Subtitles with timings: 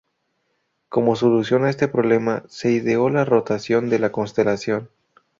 [0.89, 4.89] Como solución a este problema se ideó la rotación de la constelación.